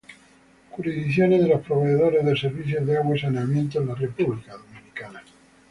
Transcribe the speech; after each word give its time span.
Jurisdicciones 0.71 1.41
de 1.43 1.47
los 1.49 1.61
proveedores 1.61 2.25
de 2.25 2.35
servicios 2.35 2.83
de 2.87 2.97
agua 2.97 3.15
y 3.15 3.19
saneamiento 3.19 3.79
en 3.79 3.87
la 3.89 3.93
República 3.93 4.53
Dominicana. 4.57 5.21